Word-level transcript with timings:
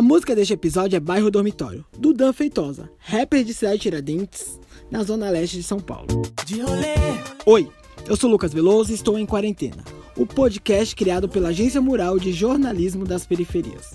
A 0.00 0.02
música 0.02 0.34
deste 0.34 0.54
episódio 0.54 0.96
é 0.96 0.98
Bairro 0.98 1.30
Dormitório, 1.30 1.84
do 1.92 2.14
Dan 2.14 2.32
Feitosa, 2.32 2.90
rapper 3.00 3.44
de 3.44 3.52
Cidade 3.52 3.80
Tiradentes, 3.80 4.58
na 4.90 5.02
zona 5.02 5.28
leste 5.28 5.58
de 5.58 5.62
São 5.62 5.78
Paulo. 5.78 6.22
De 6.46 6.62
Oi, 7.44 7.68
eu 8.08 8.16
sou 8.16 8.30
Lucas 8.30 8.50
Veloso 8.50 8.92
e 8.92 8.94
estou 8.94 9.18
em 9.18 9.26
quarentena, 9.26 9.84
o 10.16 10.24
podcast 10.24 10.96
criado 10.96 11.28
pela 11.28 11.50
Agência 11.50 11.82
Mural 11.82 12.18
de 12.18 12.32
Jornalismo 12.32 13.04
das 13.04 13.26
Periferias. 13.26 13.94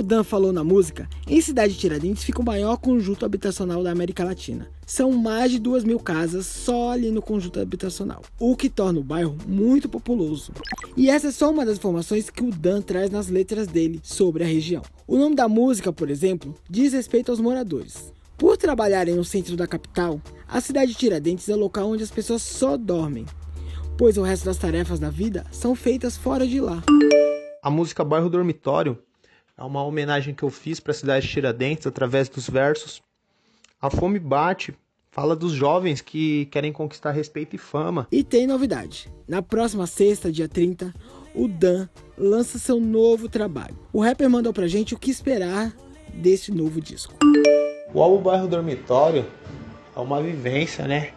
Como 0.00 0.08
Dan 0.08 0.24
falou 0.24 0.50
na 0.50 0.64
música, 0.64 1.06
em 1.28 1.42
Cidade 1.42 1.74
Tiradentes 1.74 2.24
fica 2.24 2.40
o 2.40 2.44
maior 2.44 2.78
conjunto 2.78 3.26
habitacional 3.26 3.82
da 3.82 3.92
América 3.92 4.24
Latina. 4.24 4.66
São 4.86 5.12
mais 5.12 5.50
de 5.50 5.58
duas 5.58 5.84
mil 5.84 6.00
casas 6.00 6.46
só 6.46 6.92
ali 6.92 7.10
no 7.10 7.20
conjunto 7.20 7.60
habitacional, 7.60 8.22
o 8.38 8.56
que 8.56 8.70
torna 8.70 8.98
o 8.98 9.04
bairro 9.04 9.36
muito 9.46 9.90
populoso. 9.90 10.52
E 10.96 11.10
essa 11.10 11.28
é 11.28 11.30
só 11.30 11.50
uma 11.50 11.66
das 11.66 11.76
informações 11.76 12.30
que 12.30 12.42
o 12.42 12.50
Dan 12.50 12.80
traz 12.80 13.10
nas 13.10 13.28
letras 13.28 13.66
dele 13.66 14.00
sobre 14.02 14.42
a 14.42 14.46
região. 14.46 14.80
O 15.06 15.18
nome 15.18 15.36
da 15.36 15.46
música, 15.46 15.92
por 15.92 16.08
exemplo, 16.08 16.54
diz 16.66 16.94
respeito 16.94 17.30
aos 17.30 17.38
moradores. 17.38 18.10
Por 18.38 18.56
trabalharem 18.56 19.14
no 19.14 19.24
centro 19.24 19.54
da 19.54 19.66
capital, 19.66 20.18
a 20.48 20.62
cidade 20.62 20.92
de 20.92 20.98
Tiradentes 20.98 21.46
é 21.46 21.54
o 21.54 21.58
local 21.58 21.90
onde 21.90 22.02
as 22.02 22.10
pessoas 22.10 22.40
só 22.40 22.78
dormem, 22.78 23.26
pois 23.98 24.16
o 24.16 24.22
resto 24.22 24.46
das 24.46 24.56
tarefas 24.56 24.98
da 24.98 25.10
vida 25.10 25.44
são 25.50 25.74
feitas 25.74 26.16
fora 26.16 26.46
de 26.46 26.58
lá. 26.58 26.82
A 27.62 27.70
música 27.70 28.02
Bairro 28.02 28.30
Dormitório 28.30 28.98
é 29.60 29.62
uma 29.62 29.84
homenagem 29.84 30.32
que 30.32 30.42
eu 30.42 30.48
fiz 30.48 30.80
para 30.80 30.92
a 30.92 30.94
cidade 30.94 31.26
de 31.26 31.32
Tiradentes 31.32 31.86
através 31.86 32.30
dos 32.30 32.48
versos. 32.48 33.02
A 33.80 33.90
fome 33.90 34.18
bate, 34.18 34.74
fala 35.10 35.36
dos 35.36 35.52
jovens 35.52 36.00
que 36.00 36.46
querem 36.46 36.72
conquistar 36.72 37.10
respeito 37.10 37.54
e 37.54 37.58
fama. 37.58 38.08
E 38.10 38.24
tem 38.24 38.46
novidade. 38.46 39.12
Na 39.28 39.42
próxima 39.42 39.86
sexta, 39.86 40.32
dia 40.32 40.48
30, 40.48 40.94
o 41.34 41.46
Dan 41.46 41.86
lança 42.16 42.58
seu 42.58 42.80
novo 42.80 43.28
trabalho. 43.28 43.78
O 43.92 44.02
rapper 44.02 44.30
mandou 44.30 44.52
pra 44.52 44.66
gente 44.66 44.94
o 44.94 44.98
que 44.98 45.10
esperar 45.10 45.74
desse 46.14 46.50
novo 46.50 46.80
disco. 46.80 47.14
O 47.92 48.00
álbum 48.00 48.22
Bairro 48.22 48.48
Dormitório 48.48 49.26
é 49.94 50.00
uma 50.00 50.22
vivência, 50.22 50.88
né? 50.88 51.12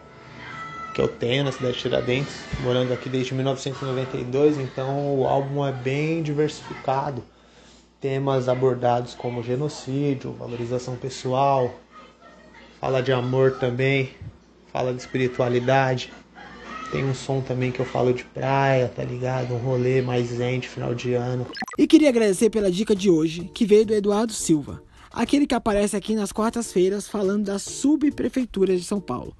Que 0.94 1.00
eu 1.00 1.08
tenho 1.08 1.44
na 1.44 1.50
cidade 1.50 1.76
de 1.76 1.80
Tiradentes, 1.80 2.34
morando 2.62 2.92
aqui 2.92 3.08
desde 3.08 3.32
1992, 3.32 4.58
então 4.58 5.18
o 5.18 5.26
álbum 5.26 5.66
é 5.66 5.72
bem 5.72 6.22
diversificado 6.22 7.24
temas 8.04 8.50
abordados 8.50 9.14
como 9.14 9.42
genocídio, 9.42 10.30
valorização 10.32 10.94
pessoal, 10.94 11.74
fala 12.78 13.02
de 13.02 13.10
amor 13.10 13.52
também, 13.52 14.10
fala 14.70 14.92
de 14.92 15.00
espiritualidade. 15.00 16.12
Tem 16.92 17.02
um 17.02 17.14
som 17.14 17.40
também 17.40 17.72
que 17.72 17.80
eu 17.80 17.86
falo 17.86 18.12
de 18.12 18.22
praia, 18.22 18.92
tá 18.94 19.02
ligado? 19.02 19.54
Um 19.54 19.56
rolê 19.56 20.02
mais 20.02 20.26
zen 20.26 20.60
de 20.60 20.68
final 20.68 20.94
de 20.94 21.14
ano. 21.14 21.46
E 21.78 21.86
queria 21.86 22.10
agradecer 22.10 22.50
pela 22.50 22.70
dica 22.70 22.94
de 22.94 23.08
hoje, 23.08 23.50
que 23.54 23.64
veio 23.64 23.86
do 23.86 23.94
Eduardo 23.94 24.34
Silva, 24.34 24.82
aquele 25.10 25.46
que 25.46 25.54
aparece 25.54 25.96
aqui 25.96 26.14
nas 26.14 26.30
quartas-feiras 26.30 27.08
falando 27.08 27.46
da 27.46 27.58
subprefeitura 27.58 28.76
de 28.76 28.84
São 28.84 29.00
Paulo. 29.00 29.34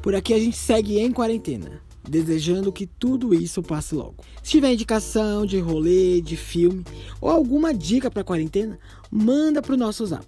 Por 0.00 0.14
aqui 0.14 0.32
a 0.32 0.38
gente 0.38 0.56
segue 0.56 0.98
em 0.98 1.10
quarentena 1.10 1.82
desejando 2.08 2.72
que 2.72 2.86
tudo 2.86 3.34
isso 3.34 3.62
passe 3.62 3.94
logo. 3.94 4.16
Se 4.42 4.52
tiver 4.52 4.72
indicação 4.72 5.46
de 5.46 5.58
rolê, 5.58 6.20
de 6.20 6.36
filme 6.36 6.84
ou 7.20 7.30
alguma 7.30 7.72
dica 7.72 8.10
para 8.10 8.24
quarentena, 8.24 8.78
manda 9.10 9.62
para 9.62 9.74
o 9.74 9.78
nosso 9.78 10.04
zap. 10.06 10.26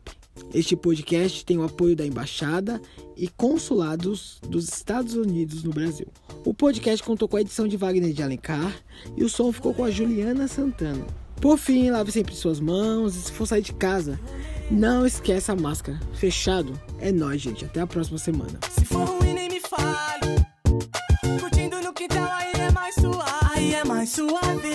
Este 0.53 0.77
podcast 0.77 1.45
tem 1.45 1.59
o 1.59 1.65
apoio 1.65 1.97
da 1.97 2.07
Embaixada 2.07 2.81
e 3.17 3.29
Consulados 3.29 4.39
dos 4.49 4.69
Estados 4.69 5.15
Unidos 5.15 5.63
no 5.63 5.71
Brasil. 5.71 6.07
O 6.45 6.53
podcast 6.53 7.05
contou 7.05 7.27
com 7.27 7.37
a 7.37 7.41
edição 7.41 7.67
de 7.67 7.77
Wagner 7.77 8.13
de 8.13 8.23
Alencar 8.23 8.75
e 9.17 9.25
o 9.25 9.29
som 9.29 9.51
ficou 9.51 9.73
com 9.73 9.85
a 9.85 9.91
Juliana 9.91 10.47
Santana. 10.47 11.07
Por 11.41 11.59
fim, 11.59 11.91
lave 11.91 12.13
sempre 12.13 12.35
suas 12.35 12.61
mãos 12.61 13.15
e 13.15 13.23
se 13.23 13.33
for 13.33 13.47
sair 13.47 13.63
de 13.63 13.73
casa, 13.73 14.19
não 14.71 15.07
esqueça 15.07 15.53
a 15.53 15.57
máscara. 15.57 16.01
Fechado? 16.15 16.79
É 16.99 17.13
nóis, 17.13 17.41
gente. 17.41 17.65
Até 17.65 17.81
a 17.81 17.87
próxima 17.87 18.19
semana. 18.19 18.59
Se 18.71 18.85
for 18.85 19.05
ruim, 19.05 19.35
nem 19.35 19.49
me 19.49 19.61
fale. 22.05 23.85
mais 23.87 24.07
suave. 24.07 24.66